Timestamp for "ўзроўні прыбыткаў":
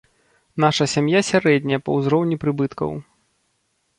1.99-2.91